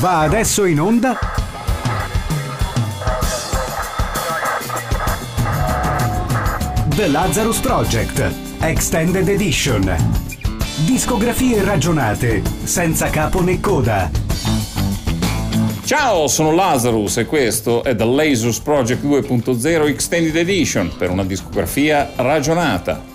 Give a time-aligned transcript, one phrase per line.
[0.00, 1.16] Va adesso in onda
[6.88, 9.94] The Lazarus Project Extended Edition.
[10.84, 14.10] Discografie ragionate, senza capo né coda.
[15.84, 22.10] Ciao, sono Lazarus e questo è The Lazarus Project 2.0 Extended Edition per una discografia
[22.16, 23.13] ragionata.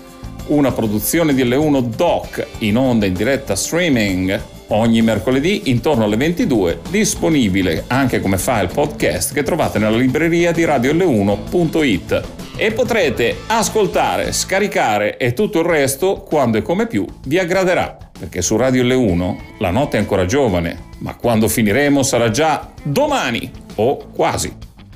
[0.50, 6.80] Una produzione di L1 Doc in onda in diretta streaming ogni mercoledì intorno alle 22,
[6.90, 12.22] disponibile anche come file podcast che trovate nella libreria di radioL1.it.
[12.56, 17.96] E potrete ascoltare, scaricare e tutto il resto quando e come più vi aggraderà.
[18.18, 23.48] Perché su Radio L1 la notte è ancora giovane, ma quando finiremo sarà già domani
[23.76, 24.52] o quasi.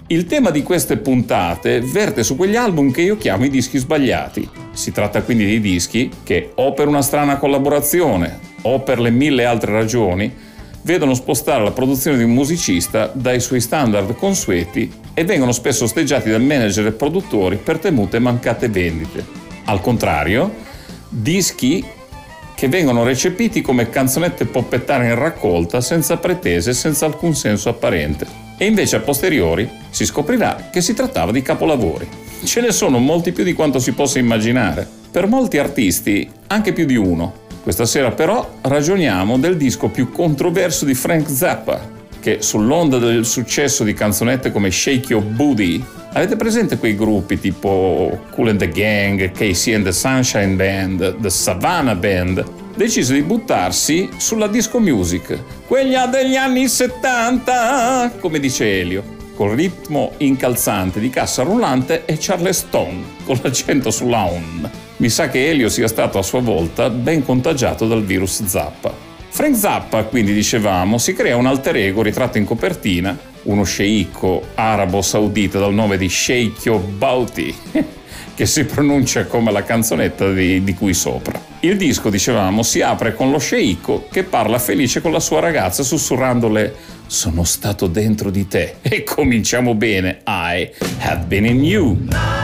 [0.08, 4.46] Il tema di queste puntate verte su quegli album che io chiamo i dischi sbagliati.
[4.72, 9.46] Si tratta quindi di dischi che o per una strana collaborazione o per le mille
[9.46, 10.30] altre ragioni,
[10.82, 16.28] vedono spostare la produzione di un musicista dai suoi standard consueti e vengono spesso osteggiati
[16.28, 19.24] dal manager e produttori per temute mancate vendite.
[19.64, 20.52] Al contrario,
[21.08, 21.82] dischi
[22.54, 28.43] che vengono recepiti come canzonette poppettare in raccolta senza pretese e senza alcun senso apparente.
[28.64, 32.08] E invece a posteriori si scoprirà che si trattava di capolavori.
[32.44, 34.88] Ce ne sono molti più di quanto si possa immaginare.
[35.10, 37.42] Per molti artisti anche più di uno.
[37.62, 41.78] Questa sera però ragioniamo del disco più controverso di Frank Zappa,
[42.20, 45.84] che sull'onda del successo di canzonette come Shake Your Booty,
[46.14, 51.28] avete presente quei gruppi tipo Cool and the Gang, Casey and the Sunshine Band, The
[51.28, 52.42] Savannah Band,
[52.74, 59.02] decise di buttarsi sulla disco music, quella degli anni 70, come dice Elio,
[59.34, 65.48] col ritmo incalzante di cassa rullante e Charleston, con l'accento sulla on mi sa che
[65.48, 68.94] Elio sia stato a sua volta ben contagiato dal virus Zappa.
[69.28, 75.02] Frank Zappa, quindi dicevamo, si crea un alter ego ritratto in copertina, uno sceicco arabo
[75.02, 77.52] saudita dal nome di Sheikh Bauti,
[78.34, 81.40] che si pronuncia come la canzonetta di, di, cui sopra.
[81.60, 85.82] Il disco, dicevamo, si apre con lo sceicco che parla felice con la sua ragazza
[85.82, 86.74] sussurrandole
[87.06, 92.43] sono stato dentro di te e cominciamo bene I have been in you.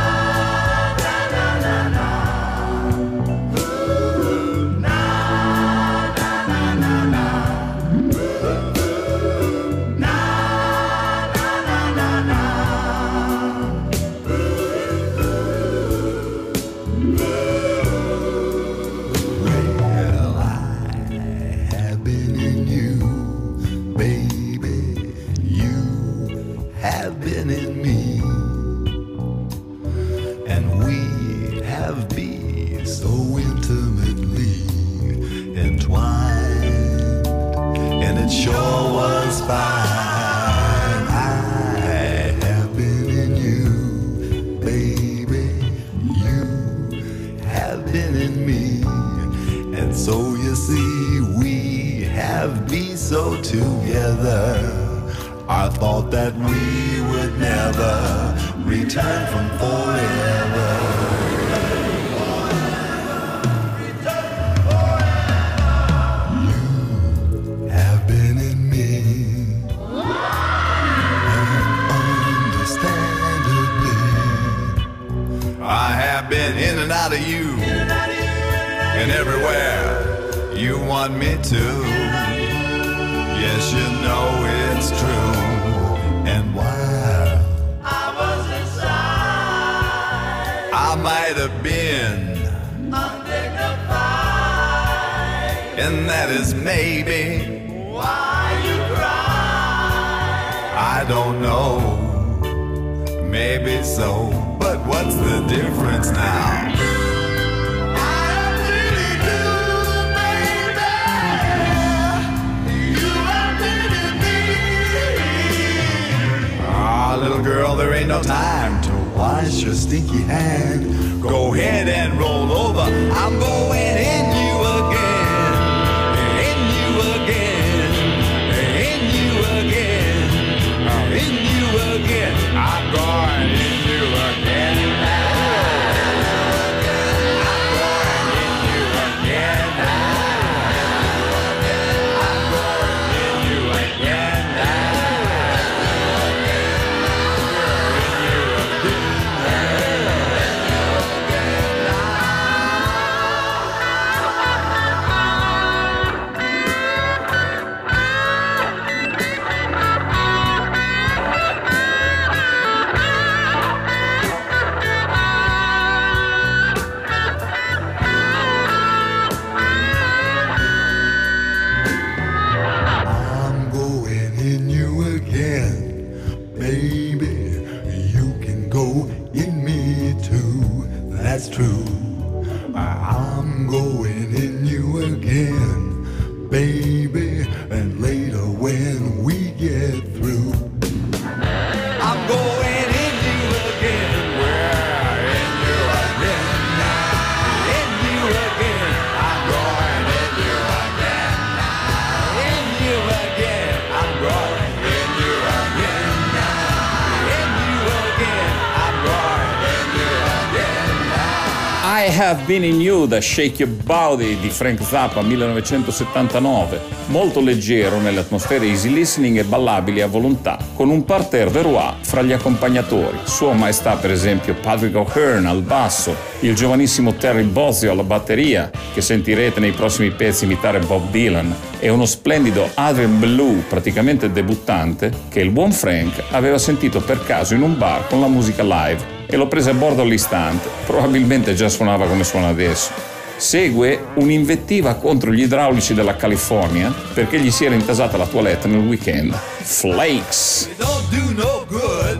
[212.51, 218.93] In You da Shake Your Body di Frank Zappa 1979, molto leggero nelle atmosfere easy
[218.93, 223.19] listening e ballabili a volontà, con un parterre verois fra gli accompagnatori.
[223.23, 229.01] Sua maestà per esempio Patrick O'Hearn al basso, il giovanissimo Terry Bozzio alla batteria, che
[229.01, 235.39] sentirete nei prossimi pezzi imitare Bob Dylan, e uno splendido Adrian Blue, praticamente debuttante, che
[235.39, 239.37] il buon Frank aveva sentito per caso in un bar con la musica live e
[239.37, 240.80] l'ho presa a bordo all'istante.
[240.91, 242.91] Probabilmente già suonava come suona adesso.
[243.37, 248.85] Segue un'invettiva contro gli idraulici della California perché gli si era intasata la toilette nel
[248.85, 249.33] weekend.
[249.33, 250.67] Flakes!
[250.67, 252.19] They don't do no good.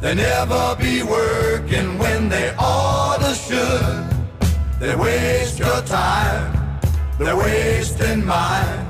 [0.00, 4.04] They never be working when they oughta should.
[4.78, 6.78] They waste your time.
[7.16, 8.86] They're wasting mine.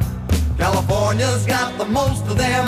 [0.59, 2.67] California's got the most of them.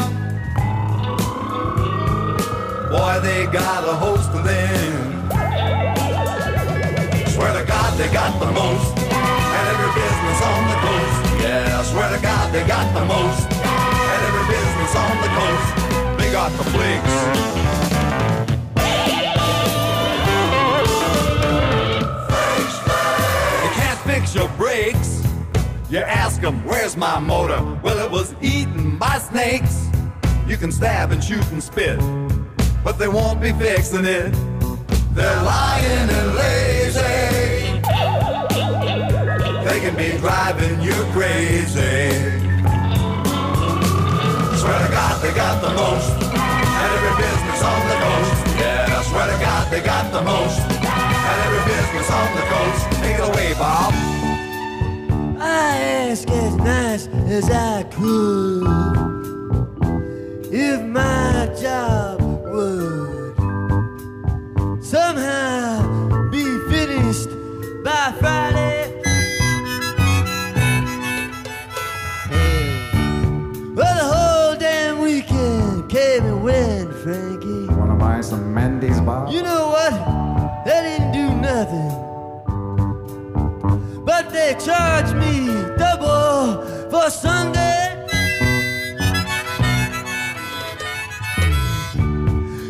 [2.89, 5.20] Boy, they got a host of them.
[7.41, 8.99] Swear to God, they got the most.
[8.99, 11.43] And every business on the coast.
[11.43, 13.49] Yeah, swear to God, they got the most.
[13.51, 16.21] And every business on the coast.
[16.21, 17.17] They got the flakes.
[24.05, 25.23] Fix your brakes.
[25.89, 27.63] You ask them, where's my motor?
[27.83, 29.87] Well, it was eaten by snakes.
[30.47, 32.01] You can stab and shoot and spit,
[32.85, 34.35] but they won't be fixing it.
[35.15, 37.30] They're lying and lazy.
[39.71, 42.11] They can be driving you crazy.
[44.59, 46.11] Swear to God, they got the most.
[46.11, 48.59] And every business on the coast.
[48.59, 50.59] Yeah, swear to God, they got the most.
[50.59, 52.83] And every business on the coast.
[53.01, 53.95] Take it away, Bob.
[55.41, 55.77] I
[56.11, 58.67] ask as nice as I could
[60.53, 62.10] if my job
[79.11, 79.33] Bob?
[79.33, 79.93] You know what?
[80.65, 81.93] They didn't do nothing.
[84.05, 85.35] But they charged me
[85.77, 88.07] double for Sunday.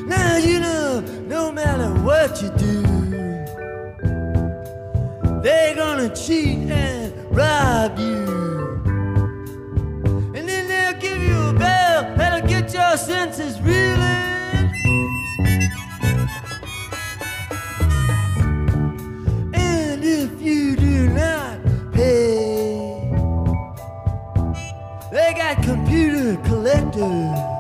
[0.06, 1.00] Now you know,
[1.36, 2.76] no matter what you do,
[5.42, 8.24] they're gonna cheat and rob you.
[10.36, 14.39] And then they'll give you a bell that'll get your senses reeling.
[22.00, 23.10] Pay,
[25.12, 27.59] they got computer collectors.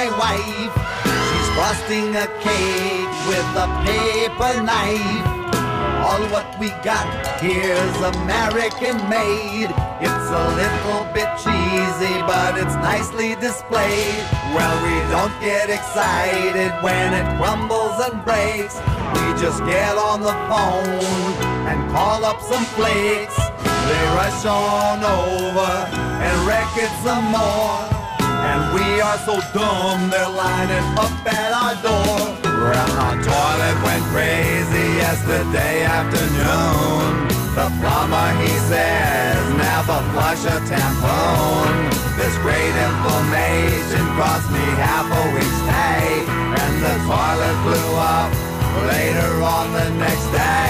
[0.00, 0.74] My wife.
[1.28, 5.26] She's frosting a cake with a paper knife.
[6.06, 7.06] All what we got
[7.38, 9.68] here's American made.
[10.00, 14.24] It's a little bit cheesy, but it's nicely displayed.
[14.56, 18.76] Well, we don't get excited when it crumbles and breaks.
[19.16, 21.34] We just get on the phone
[21.68, 23.36] and call up some flakes.
[23.88, 25.72] They rush on over
[26.24, 27.99] and wreck it some more.
[28.50, 32.18] And we are so dumb, they're lining up at our door.
[32.42, 37.30] Well, our toilet went crazy yesterday afternoon.
[37.54, 41.70] The plumber, he says, never flush a tampon.
[42.18, 46.26] This great information cost me half a week's pay.
[46.62, 48.30] And the toilet blew up
[48.90, 50.69] later on the next day.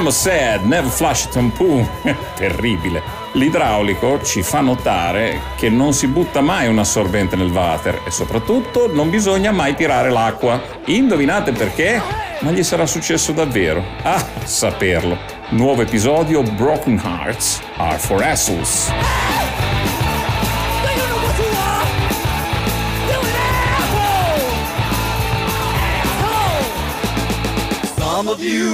[0.00, 1.86] Plumber said, never flush a tampoo.
[2.34, 3.02] Terribile.
[3.32, 8.90] L'idraulico ci fa notare che non si butta mai un assorbente nel water e soprattutto
[8.90, 10.58] non bisogna mai tirare l'acqua.
[10.86, 12.00] Indovinate perché?
[12.40, 13.84] Ma gli sarà successo davvero.
[14.02, 15.18] Ah, saperlo.
[15.50, 19.19] Nuovo episodio Broken Hearts are for assholes.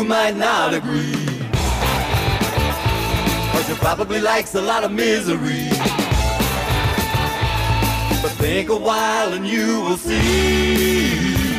[0.07, 1.13] Might not agree.
[3.53, 5.69] Cause you probably likes a lot of misery.
[8.23, 11.59] But think a while and you will see.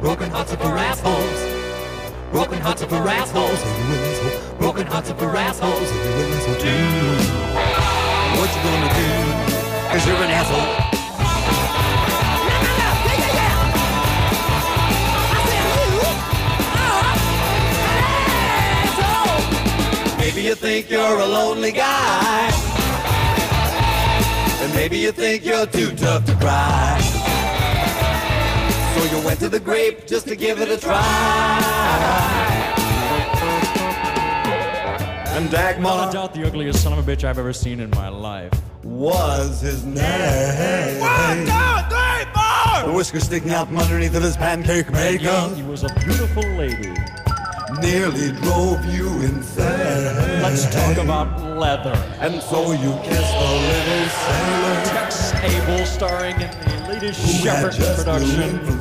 [0.00, 1.40] Broken hearts are for assholes.
[2.32, 3.62] Broken hearts are for assholes.
[4.58, 5.90] Broken hearts are for assholes.
[8.38, 9.08] What you gonna do?
[9.90, 10.83] Cause you're an asshole.
[20.44, 22.50] You think you're a lonely guy.
[24.60, 27.00] And maybe you think you're too tough to cry.
[28.94, 31.00] So you went to the grape just to give it a try.
[35.28, 37.88] And Without a Dagmar doubt, the ugliest son of a bitch I've ever seen in
[37.90, 38.52] my life.
[38.82, 41.00] was his name.
[41.00, 42.86] One, two, three, four!
[42.86, 45.54] The whisker sticking out from underneath of his pancake maker.
[45.54, 46.94] He was a beautiful lady.
[47.80, 50.42] Nearly drove you insane.
[50.42, 51.94] Let's talk about leather.
[52.20, 57.74] And so you kissed the little sailor Tex Abel starring in the latest who Shepherd
[57.96, 58.80] production.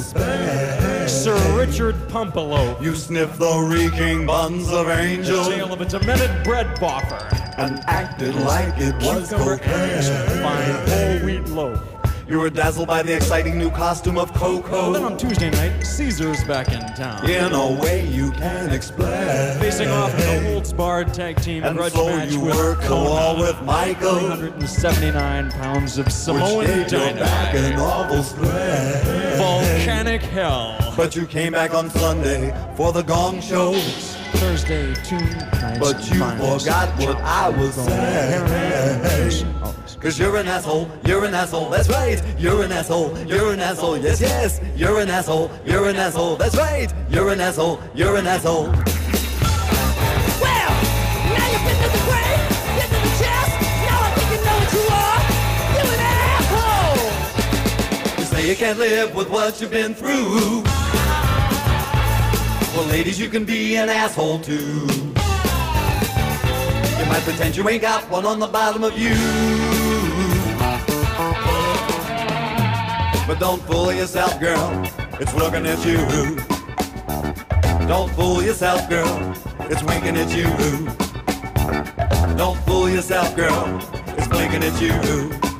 [1.08, 2.82] Sir Richard Pumpelo.
[2.82, 5.48] You sniffed the reeking buns of angels.
[5.48, 7.30] The of a demented bread boffer.
[7.58, 10.44] and acted like it was Cucumber and a cocaine.
[10.44, 11.93] fine whole wheat loaf.
[12.26, 14.94] You were dazzled by the exciting new costume of Coco.
[14.94, 17.30] Then on Tuesday night, Caesar's back in town.
[17.30, 19.60] In a way you can explain.
[19.60, 22.56] Facing off in a Holtz Barred tag team And grudge so match you with
[22.88, 23.42] the wall Kona.
[23.42, 28.22] with Michael, 379 pounds of which Samoan gave your back an awful.
[29.38, 30.78] Volcanic hell.
[30.96, 33.74] But you came back on Sunday for the gong show.
[34.36, 35.80] Thursday, two nights.
[35.80, 36.64] But you finals.
[36.64, 39.56] forgot what I was saying.
[39.62, 39.76] Oh.
[40.04, 42.22] Cause you're an asshole, you're an asshole, that's right.
[42.38, 44.60] You're an asshole, you're an asshole, yes, yes.
[44.76, 46.94] You're an asshole, you're an asshole, that's right.
[47.10, 48.66] You're an asshole, you're an asshole.
[48.66, 48.74] Well,
[51.32, 52.38] now you've been to the brain,
[52.76, 53.56] been to the chest.
[53.88, 55.22] Now I think you know what you are.
[55.72, 56.02] You an
[56.52, 57.08] asshole.
[58.20, 60.64] You say you can't live with what you've been through.
[62.76, 64.86] Well, ladies, you can be an asshole too.
[67.00, 69.53] You might pretend you ain't got one on the bottom of you.
[73.26, 74.84] But don't fool yourself, girl.
[75.20, 75.98] It's looking at you.
[77.88, 79.34] Don't fool yourself, girl.
[79.72, 80.44] It's winking at you.
[82.36, 83.80] Don't fool yourself, girl.
[84.18, 84.92] It's blinking at you.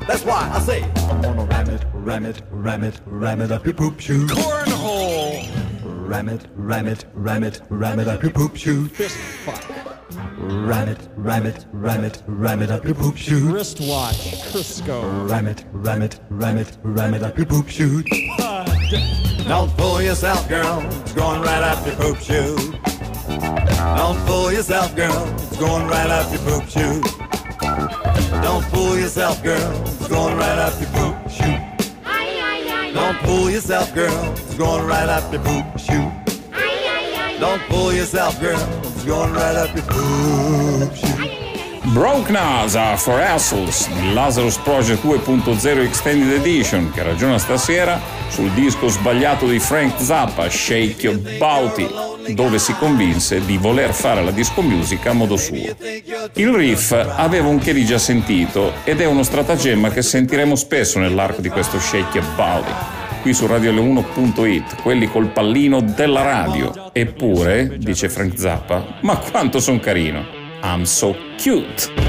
[0.06, 3.64] That's why I say, I'm gonna ram it, ram it, ram it, ram it up
[3.64, 4.28] your poop shoot.
[4.28, 5.48] Cornhole.
[6.06, 8.90] Ram it, ram it, ram it, ram it up your poop shoot.
[8.90, 9.93] Fist fuck.
[10.16, 13.52] Ram it, ram it, ram it, ram it up your poop shoot.
[13.52, 14.34] Wristwatch.
[14.52, 15.28] Crisco.
[15.28, 18.06] Ram it, ram it, ram it, ram it up your poop shoot.
[19.48, 20.80] Don't fool yourself, girl.
[21.00, 22.78] It's going right up your poop shoot.
[23.96, 25.34] Don't fool yourself, girl.
[25.34, 27.04] It's going right up your poop shoot.
[28.42, 29.82] Don't fool yourself, girl.
[29.82, 31.60] It's going right up your poop shoot.
[32.94, 34.32] Don't fool yourself, girl.
[34.32, 36.12] It's going right up your poop shoot.
[37.40, 38.93] Don't fool yourself, girl.
[39.06, 39.84] Going right up your.
[41.92, 48.50] Broken Hearts are for Assholes di Lazarus Project 2.0 Extended Edition che ragiona stasera sul
[48.50, 54.30] disco sbagliato di Frank Zappa, Shake Your Booty, dove si convinse di voler fare la
[54.30, 55.76] disco music a modo suo.
[56.32, 60.98] Il riff aveva un che di già sentito ed è uno stratagemma che sentiremo spesso
[60.98, 63.03] nell'arco di questo Shake Your Booty.
[63.24, 66.90] Qui su radio1.it, quelli col pallino della radio.
[66.92, 70.22] Eppure, dice Frank Zappa, ma quanto son carino.
[70.62, 72.03] I'm so cute.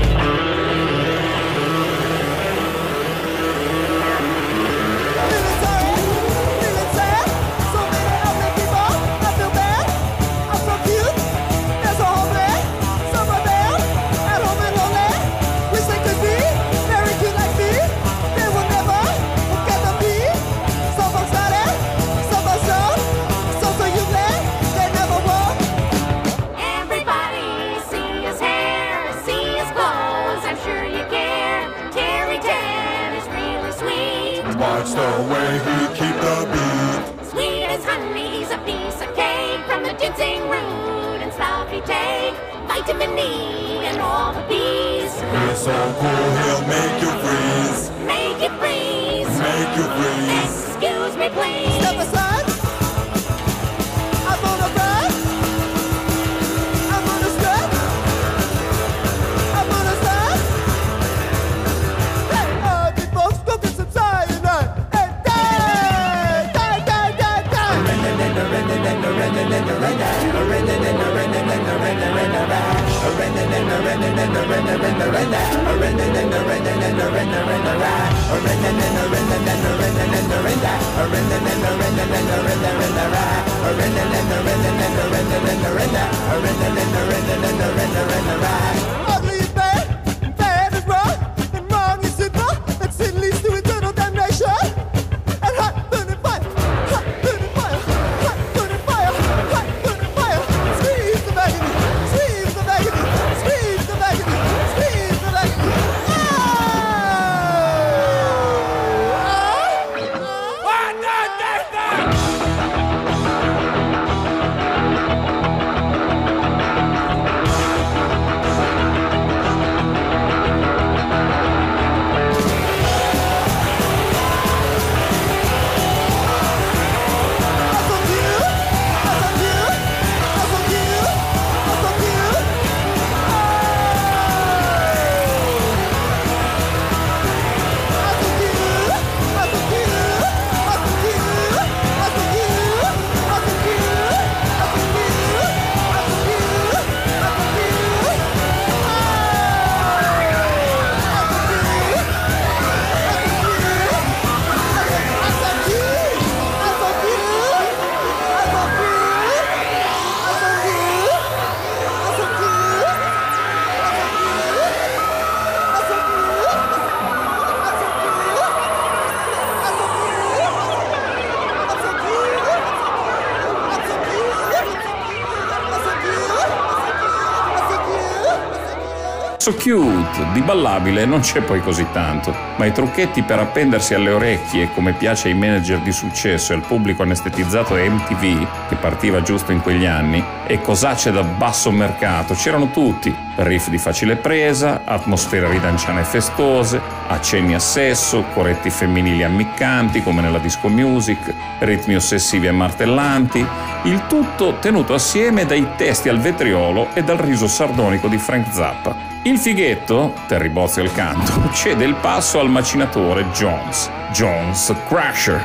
[179.45, 184.09] So cute, di ballabile non c'è poi così tanto, ma i trucchetti per appendersi alle
[184.09, 189.51] orecchie, come piace ai manager di successo e al pubblico anestetizzato MTV, che partiva giusto
[189.51, 193.15] in quegli anni, e cosacce da basso mercato, c'erano tutti.
[193.35, 200.23] Riff di facile presa, atmosfere ridanciane e festose, accenni a sesso, coretti femminili ammiccanti come
[200.23, 203.45] nella disco music, ritmi ossessivi e martellanti,
[203.83, 209.13] il tutto tenuto assieme dai testi al vetriolo e dal riso sardonico di Frank Zappa.
[209.27, 215.43] Il fighetto, Terry Bozzi al canto, cede il passo al macinatore Jones, Jones Crusher.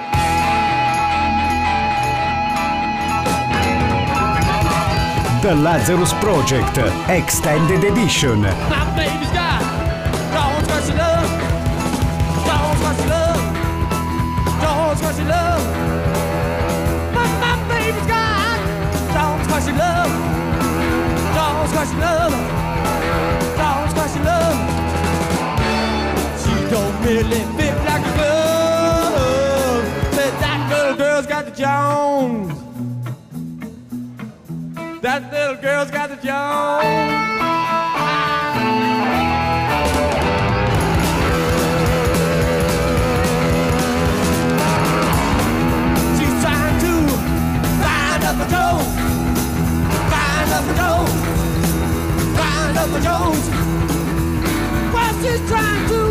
[5.40, 8.40] The Lazarus Project Extended Edition.
[8.40, 9.62] My baby's got
[10.30, 11.30] dogs what she love.
[12.44, 13.40] Dogs what she love.
[14.60, 15.64] Dogs what she love.
[17.14, 18.58] But my baby's got
[19.14, 20.10] dogs what she love.
[21.34, 22.59] Dogs what she love.
[27.22, 29.84] Really fit like a glove.
[30.16, 32.54] But that little girl's got the Jones.
[35.02, 37.20] That little girl's got the Jones.
[46.16, 46.92] She's trying to
[47.84, 48.92] find up a Jones,
[50.12, 51.14] find up a Jones,
[52.38, 53.44] find up a Jones.
[54.94, 56.09] Well, she's trying to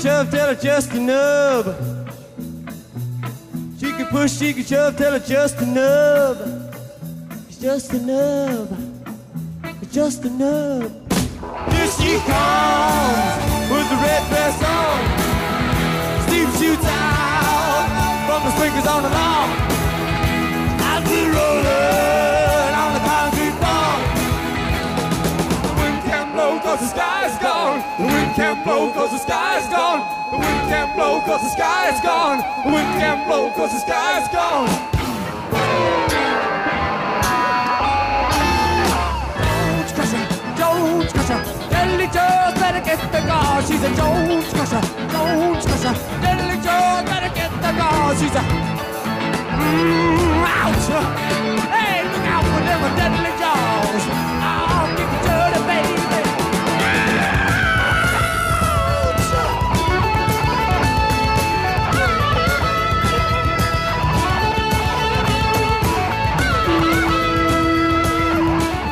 [0.00, 1.66] shove, tell her just enough.
[3.78, 6.38] She can push, she can shove, tell her just enough.
[7.48, 8.68] It's just enough.
[9.82, 10.90] It's just enough.
[11.72, 14.59] Here she comes with the red dress
[18.60, 19.48] the on the lawn.
[20.92, 23.92] As we rolling on the concrete floor.
[25.64, 27.80] The wind can't blow cause the sky's gone.
[27.96, 30.00] The wind can't blow cause the sky's gone.
[30.30, 32.38] The wind can't blow cause the sky's gone.
[32.64, 34.68] The wind can't blow cause the sky's gone.
[39.80, 40.24] Jones Crusher,
[40.60, 43.62] Jones Crusher, Deadly Jones better get the car.
[43.62, 47.29] She's a Jones Crusher, Jones Crusher, Deadly Jones better
[47.72, 48.14] the car.
[48.16, 48.42] She's a
[49.60, 50.88] Mm, ouch!
[51.74, 53.39] Hey, look out for them deadly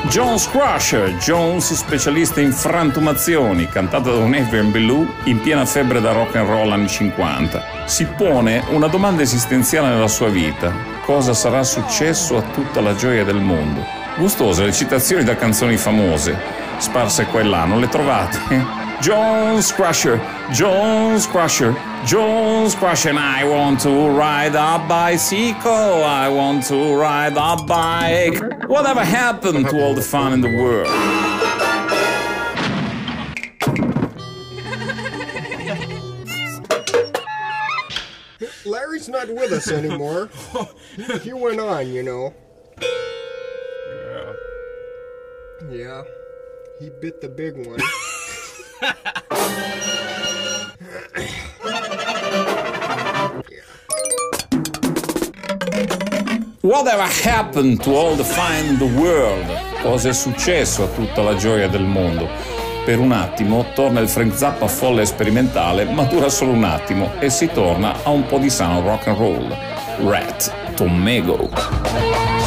[0.09, 6.13] Jones Crusher, Jones specialista in frantumazioni, cantata da un Adrian Belew in piena febbre da
[6.13, 7.85] rock and roll anni 50.
[7.85, 10.73] Si pone una domanda esistenziale nella sua vita.
[11.05, 13.85] Cosa sarà successo a tutta la gioia del mondo?
[14.17, 16.37] Gustose le citazioni da canzoni famose,
[16.79, 18.39] sparse qua e là, non le trovate?
[19.01, 20.19] Jones Crusher,
[20.49, 21.75] Jones Crusher,
[22.07, 28.69] Jones Crusher, and I want to ride a bicycle, I want to ride a bike.
[28.69, 30.89] Whatever happened to all the fun in the world?
[38.65, 40.31] Larry's not with us anymore.
[41.23, 42.35] he went on, you know.
[43.91, 44.33] Yeah.
[45.71, 46.03] Yeah.
[46.79, 47.81] He bit the big one.
[56.69, 59.47] Whatever happened to all the fun the world?
[59.81, 62.29] Cosa è successo a tutta la gioia del mondo?
[62.85, 67.31] Per un attimo torna il Frank Zappa folle sperimentale, ma dura solo un attimo e
[67.31, 69.57] si torna a un po' di sano rock and roll.
[70.05, 72.38] Rat Tomego.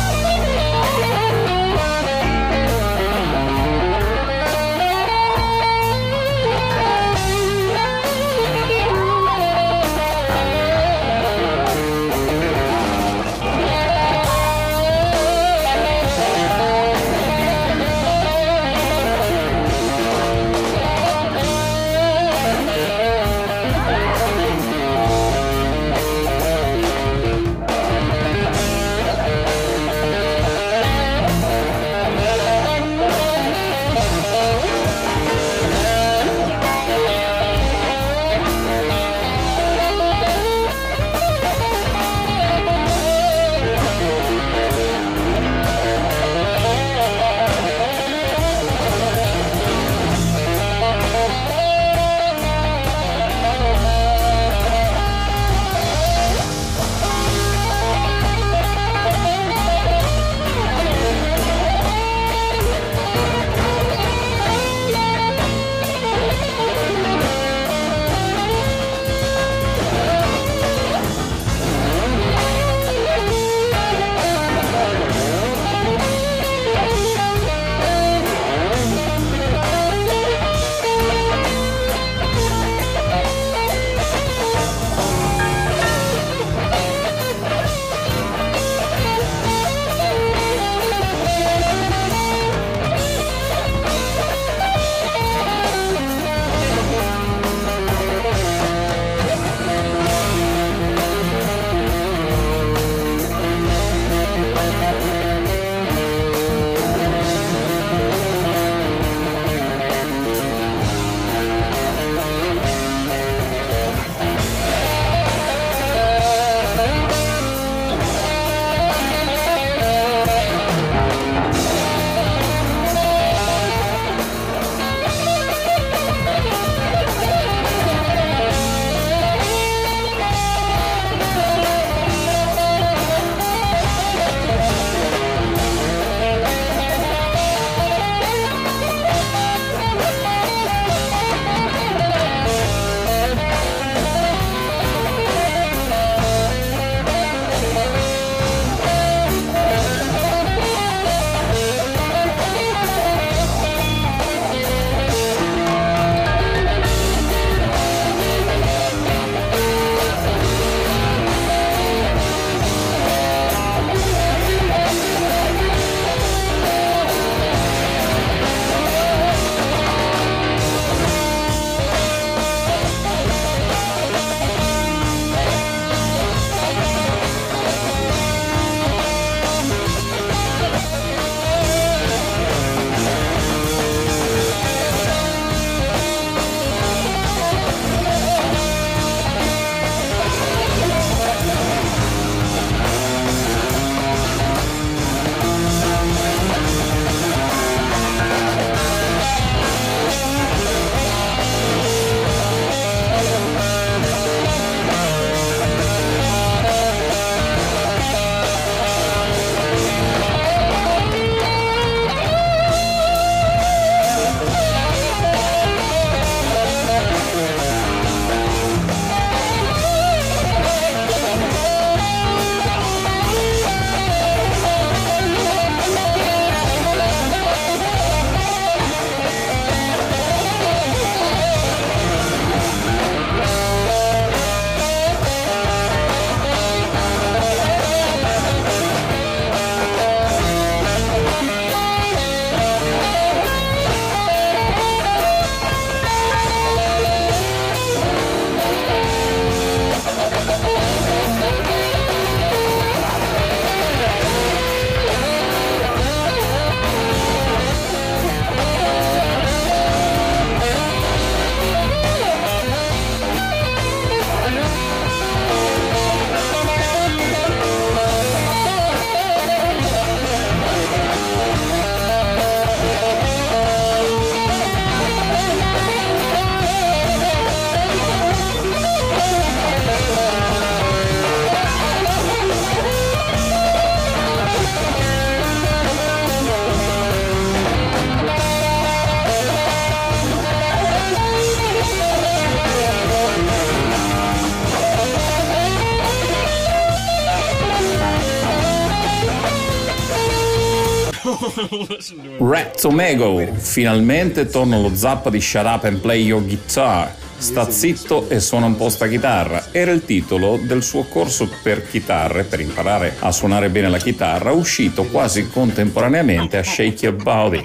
[302.39, 307.13] Rat Tomago, finalmente torna lo zappa di Shut Up and Play Your Guitar.
[307.37, 309.65] Sta zitto e suona un po' sta chitarra.
[309.71, 314.51] Era il titolo del suo corso per chitarre, per imparare a suonare bene la chitarra,
[314.51, 317.61] uscito quasi contemporaneamente a Shake Your Body.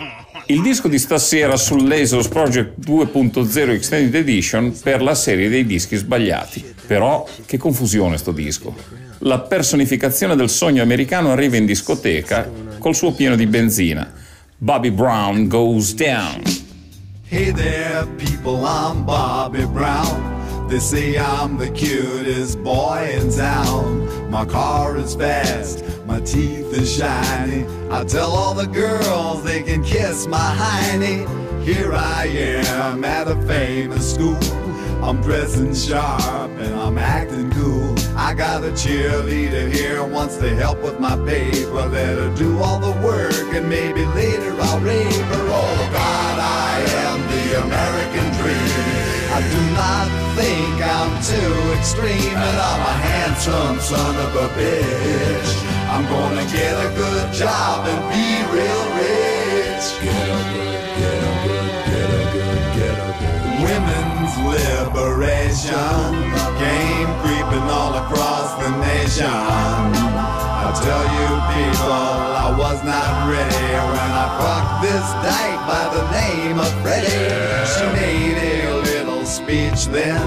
[0.46, 6.74] Il disco di stasera sull'Asos Project 2.0 Extended Edition per la serie dei dischi sbagliati.
[6.86, 8.74] Però, che confusione sto disco.
[9.20, 12.48] La personificazione del sogno americano arriva in discoteca
[12.86, 14.12] col suo pieno di benzina.
[14.58, 16.40] Bobby Brown goes down.
[17.24, 20.68] Hey there, people, I'm Bobby Brown.
[20.68, 24.30] They say I'm the cutest boy in town.
[24.30, 27.66] My car is fast, my teeth are shiny.
[27.90, 31.26] I tell all the girls they can kiss my hiney.
[31.64, 34.38] Here I am at a famous school.
[35.02, 37.95] I'm dressing sharp and I'm acting cool.
[38.16, 41.86] I got a cheerleader here wants to help with my paper.
[41.86, 45.46] Let her do all the work and maybe later I'll rave her.
[45.52, 49.06] Oh God, I am the American dream.
[49.36, 55.50] I do not think I'm too extreme, and I'm a handsome son of a bitch.
[55.92, 59.86] I'm gonna get a good job and be real rich.
[60.00, 64.05] Get a good, get a good, get a good, get a good.
[64.26, 66.10] Liberation
[66.58, 69.30] came creeping all across the nation.
[69.30, 76.04] I tell you people, I was not ready when I fucked this dyke by the
[76.10, 77.30] name of Freddie.
[77.70, 80.26] She made a little speech then,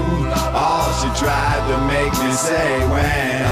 [0.56, 3.44] all she tried to make me say when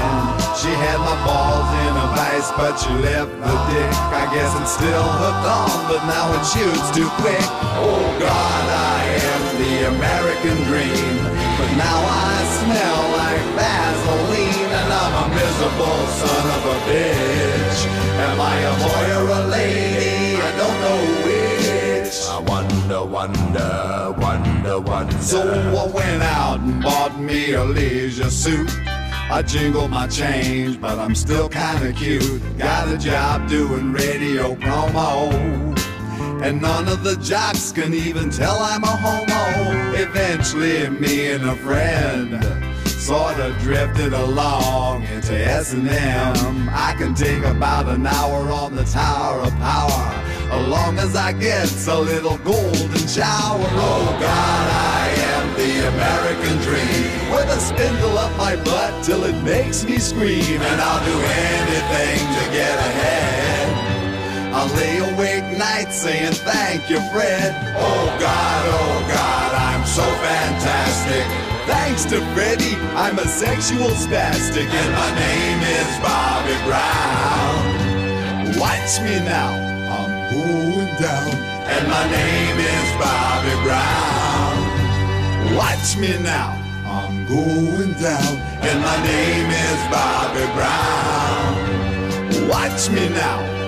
[0.57, 3.93] she had my balls in a vice, but she left the dick.
[4.17, 7.45] I guess it's still hooked on, but now it shoots too quick.
[7.77, 9.28] Oh God, I am
[10.39, 11.17] American dream,
[11.57, 17.79] but now I smell like Vaseline, and I'm a miserable son of a bitch.
[18.25, 20.41] Am I a boy or a lady?
[20.41, 22.13] I don't know which.
[22.29, 25.17] I wonder, wonder, wonder, wonder.
[25.17, 28.71] So I went out and bought me a leisure suit.
[29.31, 32.41] I jingled my change, but I'm still kinda cute.
[32.57, 35.88] Got a job doing radio promo.
[36.41, 39.93] And none of the jocks can even tell I'm a homo.
[39.95, 42.41] Eventually, me and a friend
[43.09, 46.69] sorta drifted along into S&M.
[46.69, 50.05] I can take about an hour on the Tower of Power,
[50.51, 53.65] as long as I get a little golden shower.
[53.81, 54.65] Oh God,
[55.01, 59.97] I am the American dream, with a spindle up my butt till it makes me
[59.97, 63.48] scream, and I'll do anything to get ahead.
[64.59, 67.55] I'll lay awake nights saying thank you, Fred.
[67.77, 71.23] Oh God, oh God, I'm so fantastic.
[71.65, 77.79] Thanks to Freddie, I'm a sexual spastic, and my name is Bobby Brown.
[78.59, 79.55] Watch me now,
[79.95, 81.31] I'm going down,
[81.71, 84.59] and my name is Bobby Brown.
[85.55, 92.49] Watch me now, I'm going down, and my name is Bobby Brown.
[92.49, 93.58] Watch me now.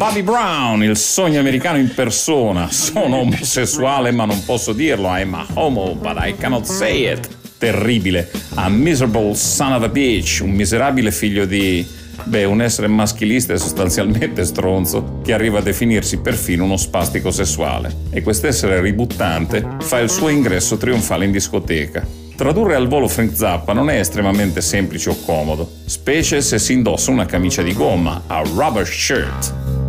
[0.00, 2.70] Bobby Brown, il sogno americano in persona.
[2.70, 5.08] Sono omosessuale ma non posso dirlo.
[5.08, 7.28] I'm a homo, but I cannot say it.
[7.58, 8.30] Terribile.
[8.54, 10.40] A miserable son of a bitch.
[10.40, 11.86] Un miserabile figlio di...
[12.24, 17.94] Beh, un essere maschilista e sostanzialmente stronzo che arriva a definirsi perfino uno spastico sessuale.
[18.10, 22.06] E quest'essere ributtante fa il suo ingresso trionfale in discoteca.
[22.40, 27.10] Tradurre al volo Frank Zappa non è estremamente semplice o comodo, specie se si indossa
[27.10, 29.79] una camicia di gomma, a rubber shirt.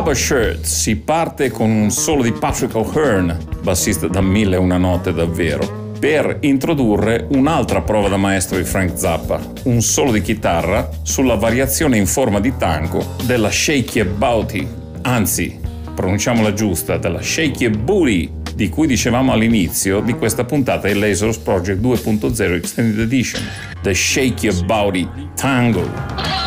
[0.00, 4.58] A Rubber Shirt si parte con un solo di Patrick O'Hearn, bassista da mille e
[4.58, 10.22] una notte davvero, per introdurre un'altra prova da maestro di Frank Zappa, un solo di
[10.22, 14.66] chitarra sulla variazione in forma di tango della Shake Your Booty,
[15.02, 15.60] anzi,
[15.94, 21.36] pronunciamola giusta, della Shake Your Booty, di cui dicevamo all'inizio di questa puntata di Lazarus
[21.36, 23.42] Project 2.0 Extended Edition,
[23.82, 26.39] The Shake Your Booty Tango.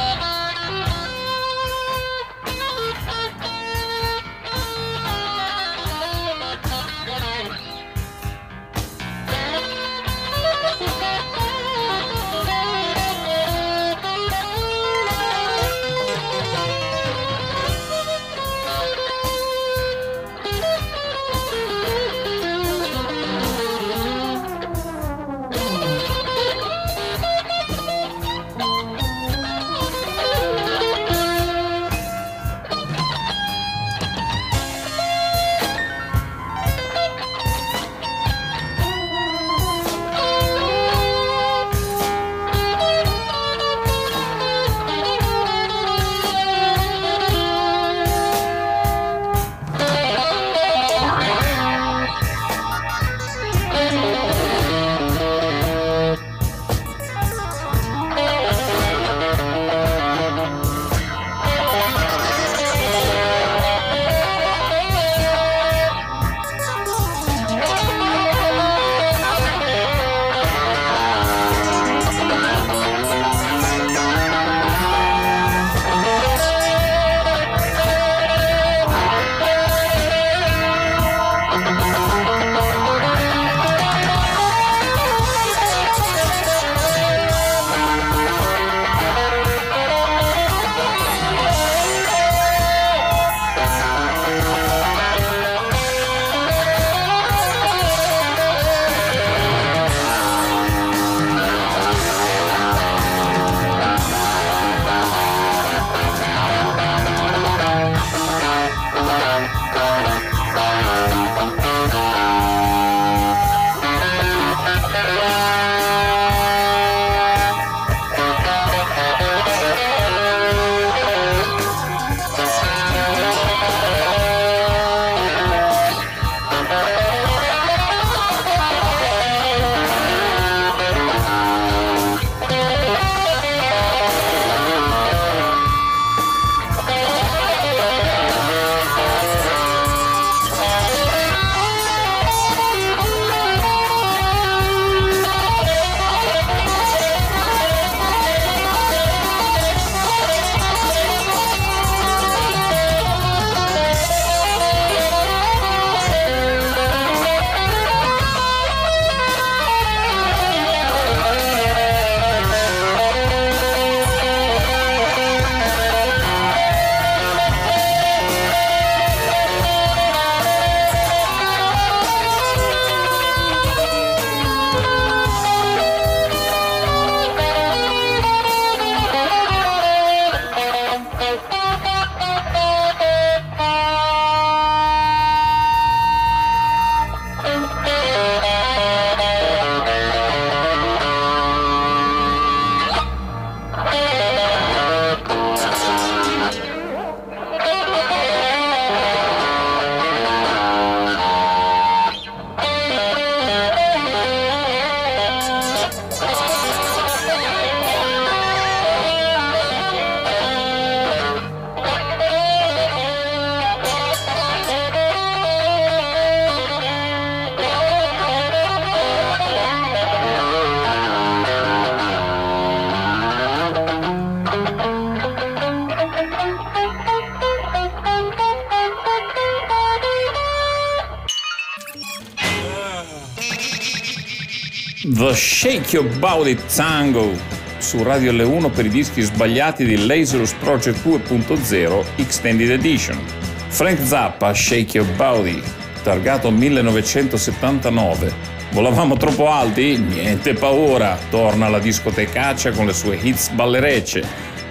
[235.44, 237.38] Shake Your Body Tango
[237.78, 243.20] su Radio L1 per i dischi sbagliati di Lazarus Project 2.0 Extended Edition.
[243.68, 245.62] Frank Zappa Shake Your Body,
[246.02, 248.34] targato 1979.
[248.72, 249.98] Volavamo troppo alti?
[249.98, 254.26] Niente paura, torna alla discotecaccia con le sue hits ballerecce.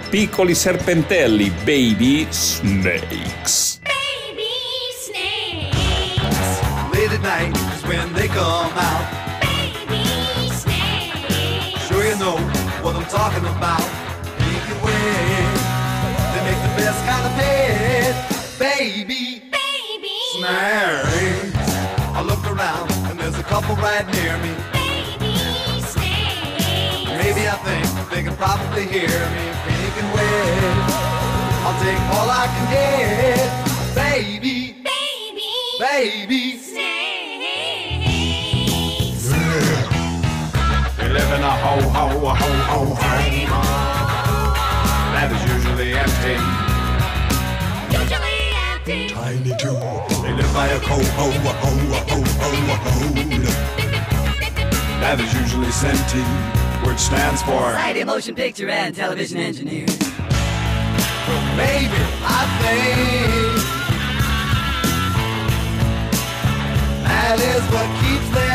[0.09, 3.62] Piccoli serpentelli, baby snakes.
[50.81, 51.71] ho, ho, ho, ho,
[52.09, 52.21] ho,
[52.83, 53.03] ho.
[55.01, 59.97] That is usually SMPTE, which stands for Society Motion Picture and Television Engineers.
[61.27, 63.63] Well, maybe I think
[67.03, 68.52] that is what keeps them.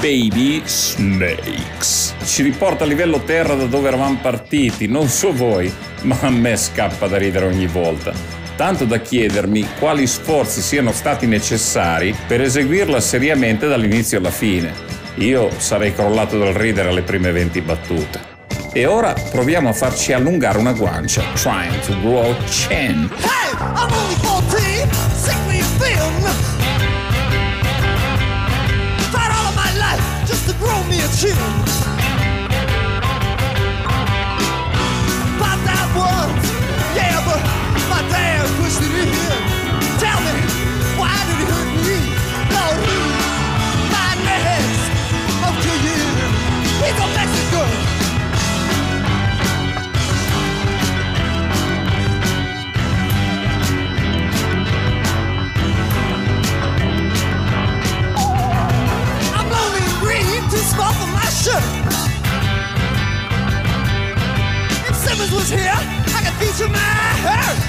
[0.00, 2.14] Baby Snakes.
[2.24, 5.70] Ci riporta a livello terra da dove eravamo partiti, non so voi,
[6.02, 8.14] ma a me scappa da ridere ogni volta.
[8.56, 14.72] Tanto da chiedermi quali sforzi siano stati necessari per eseguirla seriamente dall'inizio alla fine.
[15.16, 18.20] Io sarei crollato dal ridere alle prime 20 battute.
[18.72, 21.22] E ora proviamo a farci allungare una guancia.
[21.34, 23.10] Trying to grow chin.
[23.20, 24.39] Hey,
[31.20, 31.69] shit.
[61.40, 61.64] shook.
[64.88, 66.78] If Simmons was here, I could beat you my
[67.24, 67.60] hurt.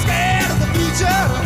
[0.00, 1.37] Scared of the future.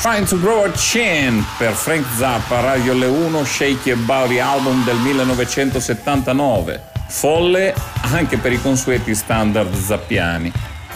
[0.00, 4.82] Trying to Grow a Chin per Frank Zappa, Radio Le 1, Shaky e Bauri album
[4.82, 6.82] del 1979.
[7.06, 7.74] Folle
[8.10, 10.50] anche per i consueti standard zappiani.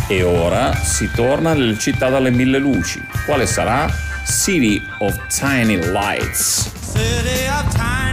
[0.06, 3.06] E ora si torna nelle città dalle mille luci.
[3.26, 3.92] Quale sarà?
[4.24, 6.72] City of Tiny Lights.
[6.94, 8.03] City of Tiny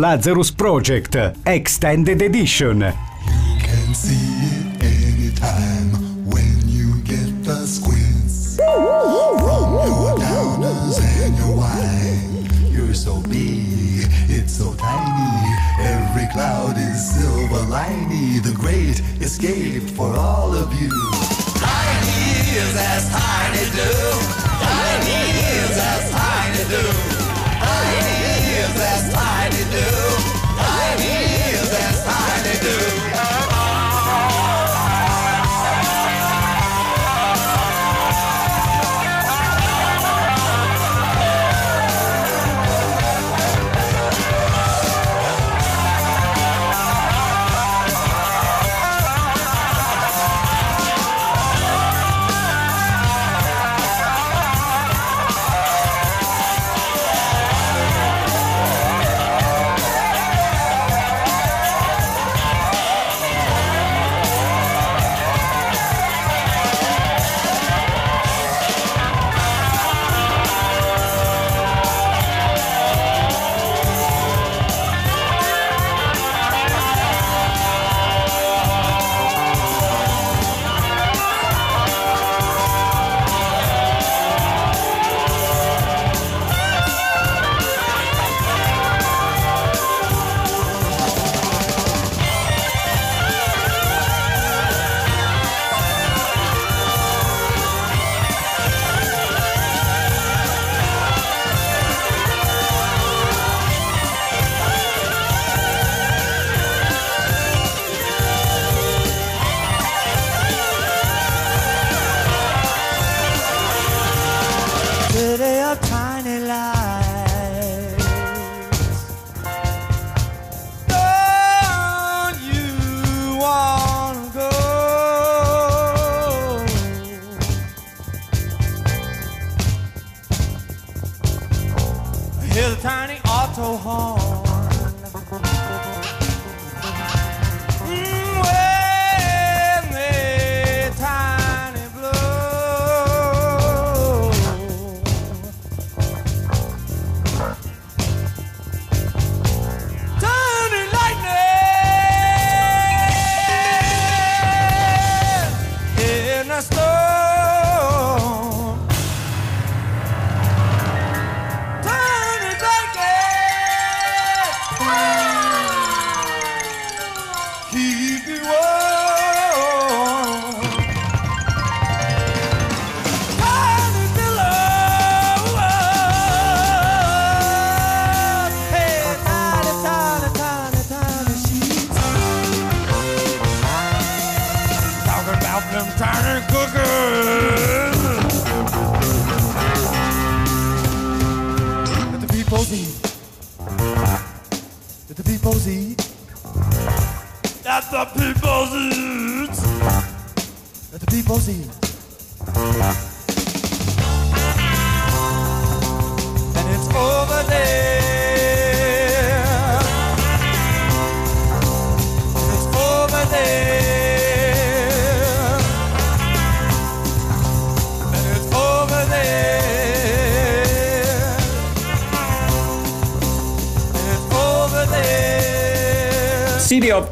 [0.00, 1.16] Lazarus Project
[1.46, 3.05] Extended Edition.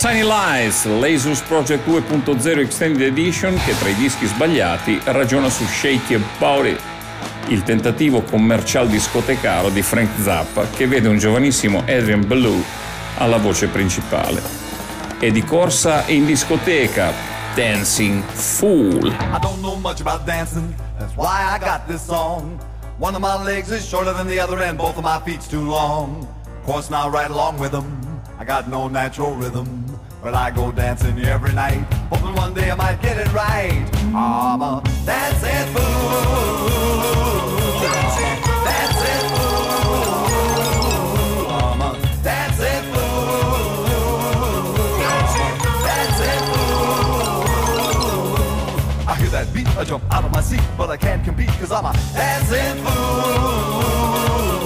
[0.05, 6.13] Tiny Lies, l'Asus Project 2.0 Extended Edition che tra i dischi sbagliati ragiona su Shake
[6.13, 6.77] Your Body,
[7.47, 12.63] il tentativo commercial discotecaro di Frank Zappa che vede un giovanissimo Adrian Belew
[13.17, 14.43] alla voce principale.
[15.21, 17.11] E di corsa in discoteca,
[17.55, 19.07] Dancing Fool.
[19.07, 22.61] I don't know much about dancing, that's why I got this song.
[22.99, 25.67] One of my legs is shorter than the other, and both of my feet's too
[25.67, 26.29] long.
[26.61, 27.87] Of course, now right along with them,
[28.39, 29.84] I got no natural rhythm.
[30.25, 33.87] But I go dancing every night, hoping one day I might get it right.
[34.15, 35.85] I'm a dancing fool.
[38.65, 39.85] Dancing fool.
[41.51, 43.85] I'm a dancing fool.
[45.85, 47.45] Dancing fool.
[49.07, 51.71] I hear that beat, I jump out of my seat, but I can't compete cause
[51.71, 54.64] I'm a dancing fool.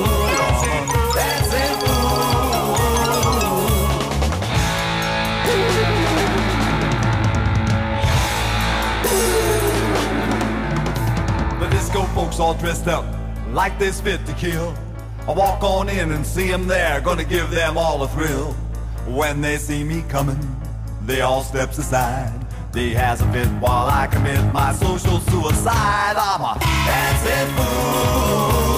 [12.29, 13.07] Folks all dressed up
[13.53, 14.75] like they's fit to kill.
[15.27, 18.53] I walk on in and see them there, gonna give them all a thrill.
[19.07, 20.39] When they see me coming,
[21.07, 22.35] they all steps aside.
[22.73, 26.17] They has a fit while I commit my social suicide.
[26.19, 28.78] I'm a dancing fool.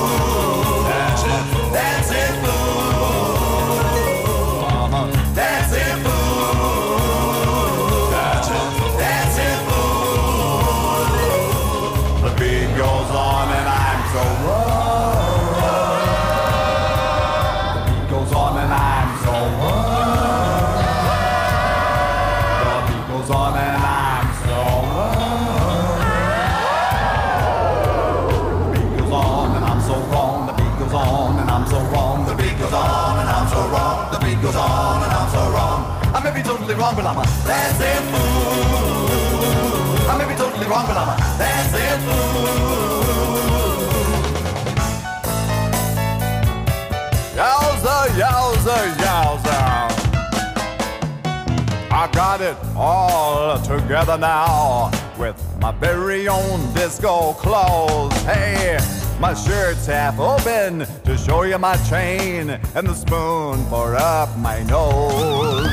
[54.01, 58.14] Together now with my very own disco clothes.
[58.22, 58.78] Hey,
[59.20, 64.62] my shirt's half open to show you my chain and the spoon for up my
[64.62, 65.68] nose.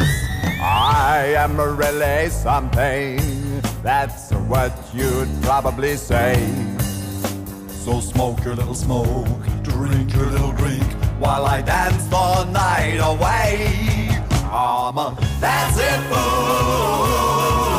[0.59, 3.61] I am really something.
[3.81, 6.35] That's what you'd probably say.
[7.69, 9.27] So smoke your little smoke,
[9.63, 10.83] drink your little drink,
[11.17, 14.09] while I dance the night away.
[14.51, 17.76] I'm a dancing fool.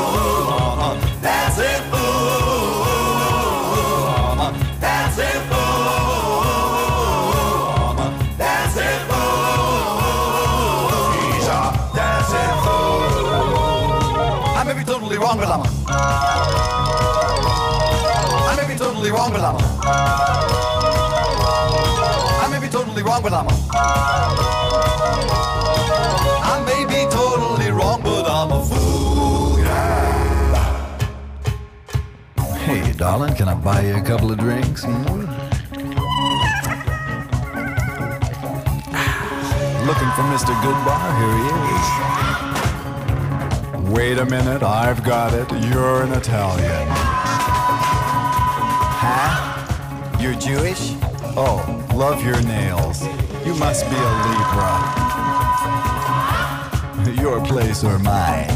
[19.32, 19.64] Wrong, but.
[22.40, 23.46] I may be totally wrong, but I'm
[26.64, 29.58] may be totally wrong, but I'm a fool.
[29.58, 31.08] Yeah.
[32.58, 34.84] Hey, darling, can I buy you a couple of drinks?
[34.84, 35.26] Hmm?
[39.86, 40.54] Looking for Mr.
[40.62, 41.16] Goodbar?
[41.18, 41.88] Here he is.
[43.90, 45.50] Wait a minute, I've got it.
[45.70, 46.87] You're an Italian.
[49.10, 50.20] Huh?
[50.20, 50.92] You're Jewish?
[51.34, 53.02] Oh, love your nails.
[53.46, 54.68] You must be a Libra.
[57.22, 58.48] Your place or mine?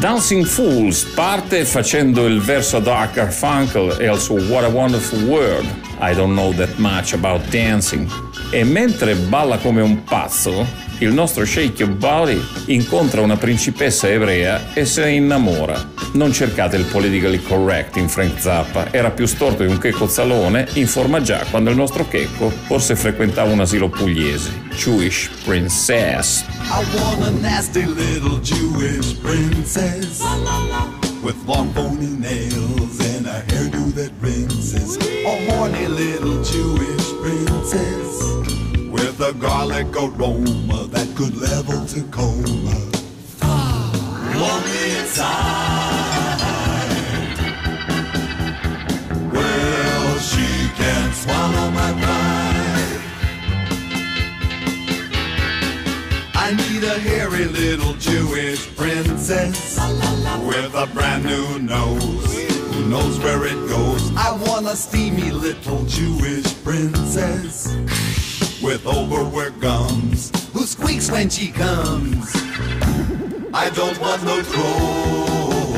[0.00, 5.28] Dancing Fools parte facendo il verso a Art Garfunkel e al suo What a Wonderful
[5.28, 5.66] World,
[6.00, 8.08] I don't know that much about dancing.
[8.50, 10.66] E mentre balla come un pazzo,
[10.98, 15.92] il nostro Shake Your Body incontra una principessa ebrea e se ne innamora.
[16.12, 20.66] Non cercate il politically correct in Frank Zappa, era più storto di un checco zalone,
[20.74, 24.64] in forma già quando il nostro checco forse frequentava un asilo pugliese.
[24.74, 26.44] Jewish Princess.
[26.70, 30.20] I want a nasty little Jewish princess
[31.22, 33.05] with long bony nails
[33.36, 34.96] a hairdo that rinses.
[34.96, 38.22] A horny little Jewish princess
[38.90, 42.76] with a garlic aroma that could level Tacoma.
[44.40, 46.40] Lonely inside.
[49.32, 50.48] Well, she
[50.80, 53.02] can swallow my pride.
[56.34, 59.78] I need a hairy little Jewish princess
[60.48, 62.55] with a brand new nose
[62.88, 64.14] knows where it goes.
[64.16, 67.74] I want a steamy little Jewish princess
[68.62, 72.30] with overworked gums who squeaks when she comes.
[73.52, 75.76] I don't want no troll.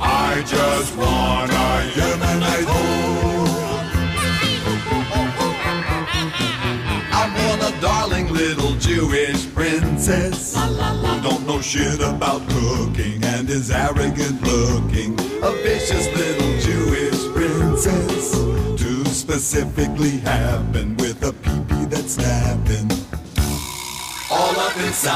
[0.00, 3.23] I just want a Yemenite hoe.
[7.54, 14.42] I a darling little Jewish princess who don't know shit about cooking and is arrogant
[14.42, 15.12] looking.
[15.42, 22.90] A vicious little Jewish princess to specifically happen with a peepee that's snapping
[24.30, 25.12] all up inside.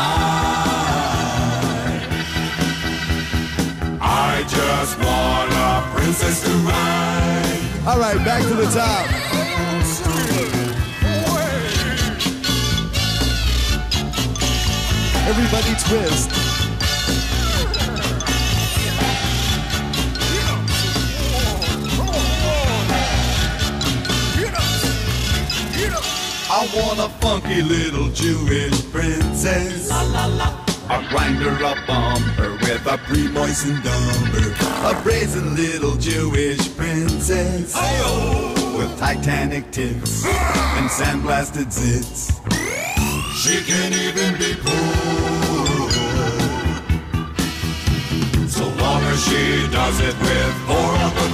[4.01, 7.89] I just want a princess to ride.
[7.89, 10.58] All right, back to the top.
[15.29, 16.31] Everybody twist.
[26.51, 29.91] I want a funky little Jewish princess.
[29.91, 34.99] A grinder, a bumper with a pre-moistened dumper.
[34.99, 37.75] A brazen little Jewish princess.
[38.79, 42.33] With Titanic tits and sandblasted zits.
[43.39, 45.18] She can even be poor.
[49.29, 51.29] She does it with four on the.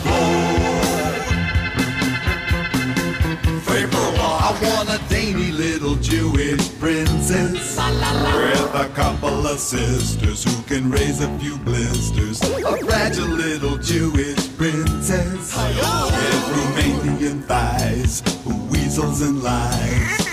[3.67, 4.09] Vapor
[4.47, 11.21] I want a dainty little Jewish princess with a couple of sisters who can raise
[11.21, 12.43] a few blisters.
[12.43, 20.27] A fragile little Jewish princess with Romanian thighs who weasels and lies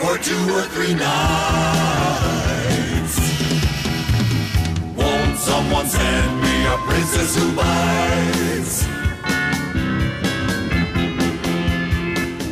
[0.00, 2.47] for two or three nights.
[5.48, 8.86] Someone send me a princess who bites?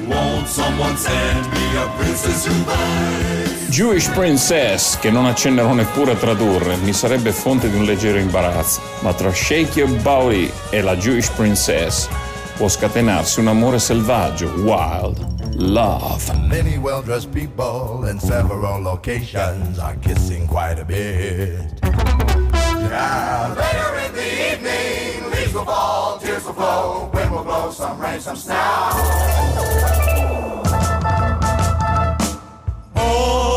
[0.06, 3.68] Won't someone send me a princess who bites?
[3.68, 8.80] Jewish Princess, che non accennerò neppure a tradurre, mi sarebbe fonte di un leggero imbarazzo,
[9.00, 12.08] ma tra Shake Your Body e la Jewish Princess
[12.56, 15.18] può scatenarsi un amore selvaggio, wild,
[15.56, 16.32] love.
[16.48, 22.25] Many well dressed people in several locations are kissing quite a bit.
[22.88, 23.54] Yeah.
[23.58, 28.20] Later in the evening, leaves will fall, tears will flow, wind will blow, some rain,
[28.20, 28.54] some snow.
[32.94, 33.55] Oh,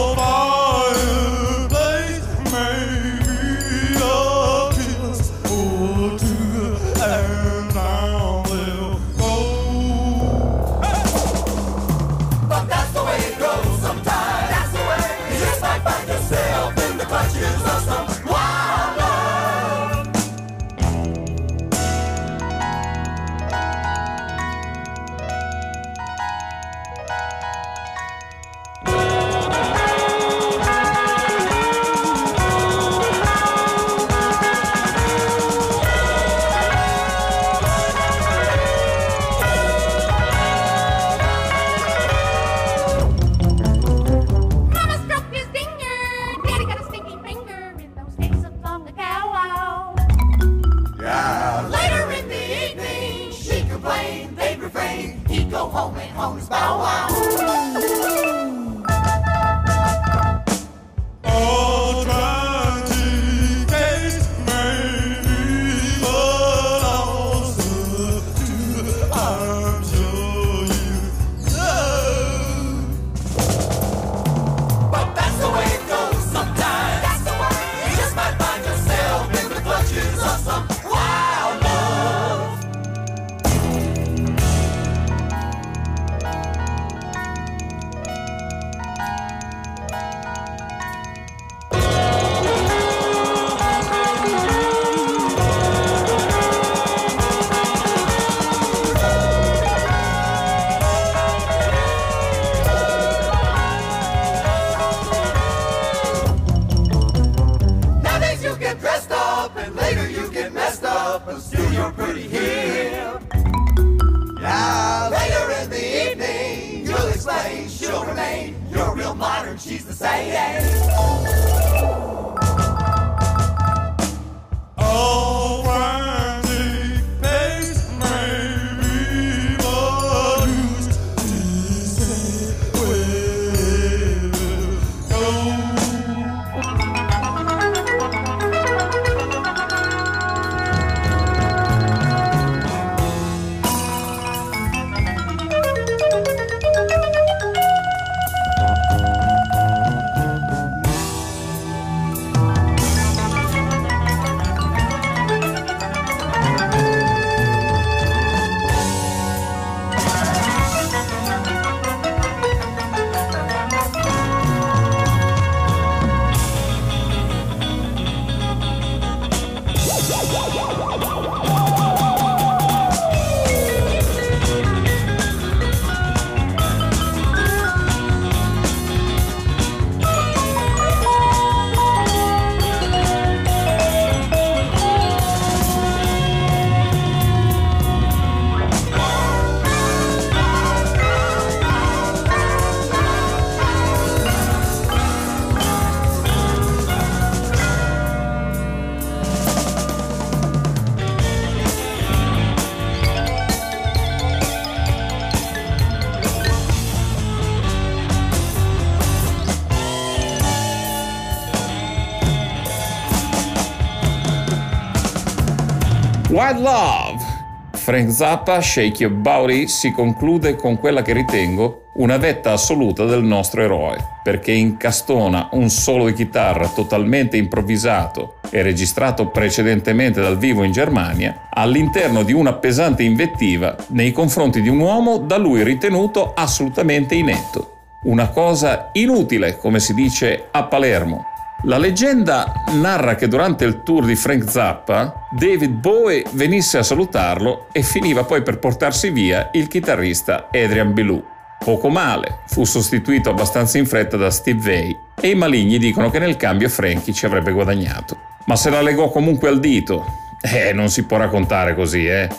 [216.30, 217.25] Wild Love!
[217.71, 223.23] Frank Zappa, Shake Your Body, si conclude con quella che ritengo una vetta assoluta del
[223.23, 230.61] nostro eroe, perché incastona un solo di chitarra totalmente improvvisato e registrato precedentemente dal vivo
[230.61, 236.34] in Germania all'interno di una pesante invettiva nei confronti di un uomo da lui ritenuto
[236.36, 237.77] assolutamente inetto.
[238.03, 241.25] Una cosa inutile, come si dice a Palermo,
[241.64, 247.68] la leggenda narra che durante il tour di Frank Zappa, David Bowie venisse a salutarlo
[247.74, 251.22] e finiva poi per portarsi via il chitarrista Adrian Belew.
[251.64, 256.20] Poco male, fu sostituito abbastanza in fretta da Steve Vai e i maligni dicono che
[256.20, 258.18] nel cambio Frankie ci avrebbe guadagnato.
[258.45, 260.05] Ma se la legò comunque al dito.
[260.41, 262.30] Eh, non si può raccontare così, eh.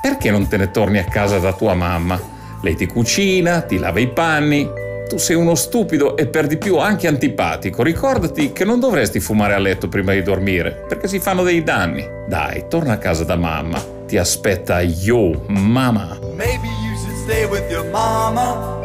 [0.00, 2.18] Perché non te ne torni a casa da tua mamma?
[2.62, 4.66] Lei ti cucina, ti lava i panni,
[5.10, 7.82] tu sei uno stupido e per di più anche antipatico.
[7.82, 12.08] Ricordati che non dovresti fumare a letto prima di dormire, perché si fanno dei danni.
[12.28, 13.82] Dai, torna a casa da mamma.
[14.06, 16.16] Ti aspetta yo, mamma.
[16.36, 18.78] Maybe you should stay with your mama.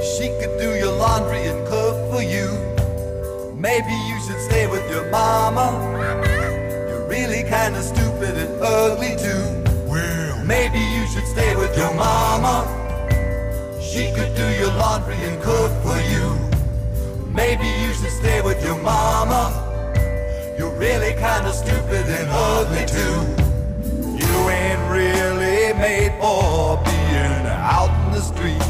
[0.00, 2.48] She could do your laundry and cook for you.
[3.58, 5.70] Maybe you should stay with your mama.
[6.88, 9.44] You're really kinda stupid and ugly too.
[9.86, 12.85] Well, maybe you should stay with your mama.
[13.96, 16.26] She could do your laundry and cook for you.
[17.32, 19.42] Maybe you should stay with your mama.
[20.58, 23.16] You're really kinda stupid and ugly too.
[24.20, 28.68] You ain't really made for being out in the street.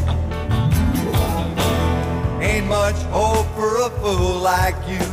[2.41, 5.07] Ain't much hope for a fool like you.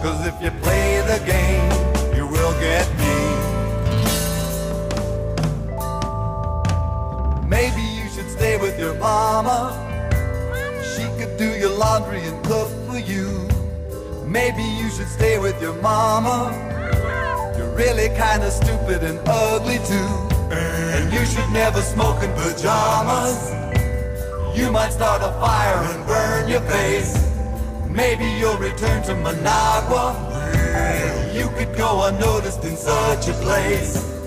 [0.00, 3.27] Cause if you play the game, you will get me.
[7.48, 9.72] Maybe you should stay with your mama.
[10.94, 13.48] She could do your laundry and cook for you.
[14.26, 16.52] Maybe you should stay with your mama.
[17.56, 20.10] You're really kinda stupid and ugly too.
[20.50, 23.38] And you should never smoke in pajamas.
[24.54, 27.16] You might start a fire and burn your face.
[27.88, 30.06] Maybe you'll return to Managua.
[31.32, 34.18] You could go unnoticed in such a place.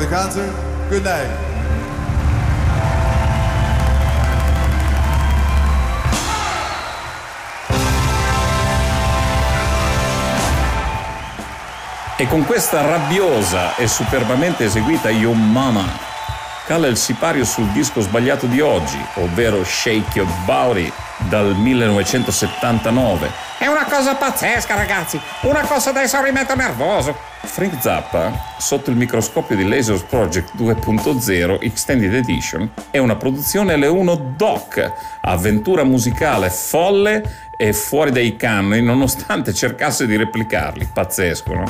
[0.00, 0.50] The concert.
[0.88, 1.28] Good night.
[12.16, 16.08] E con questa rabbiosa e superbamente eseguita Yo Mama
[16.66, 20.92] cala il sipario sul disco sbagliato di oggi, ovvero Shake Your Body
[21.28, 23.30] dal 1979.
[23.58, 25.20] È una cosa pazzesca, ragazzi!
[25.40, 27.29] Una cosa da esaurimento nervoso!
[27.50, 34.36] Frank Zappa, sotto il microscopio di Lasers Project 2.0 Extended Edition, è una produzione L1
[34.36, 40.90] Doc, avventura musicale folle e fuori dai canoni nonostante cercasse di replicarli.
[40.92, 41.64] Pazzesco, no?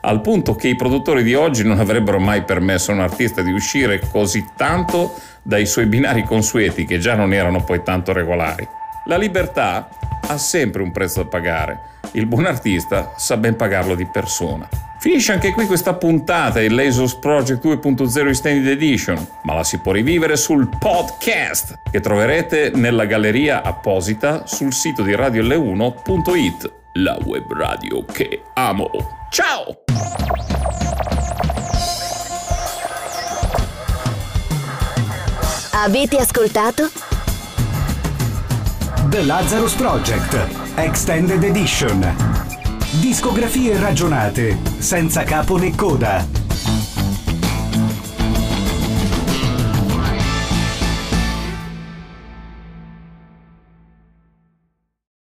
[0.00, 3.52] Al punto che i produttori di oggi non avrebbero mai permesso a un artista di
[3.52, 8.66] uscire così tanto dai suoi binari consueti, che già non erano poi tanto regolari.
[9.04, 9.88] La libertà
[10.26, 11.80] ha sempre un prezzo da pagare.
[12.12, 14.68] Il buon artista sa ben pagarlo di persona.
[14.98, 19.92] Finisce anche qui questa puntata, il Lasers Project 2.0 Extended Edition, ma la si può
[19.92, 28.04] rivivere sul podcast che troverete nella galleria apposita sul sito di radioL1.it, la web radio
[28.04, 28.90] che amo.
[29.30, 29.84] Ciao!
[35.72, 37.15] Avete ascoltato?
[39.24, 40.36] Lazarus Project
[40.76, 42.00] Extended Edition.
[43.00, 46.45] Discografie ragionate, senza capo né coda.